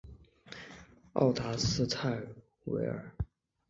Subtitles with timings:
[1.13, 2.19] 奥达斯泰
[2.63, 3.15] 韦尔。